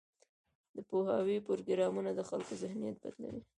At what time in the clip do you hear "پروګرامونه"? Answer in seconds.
1.47-2.09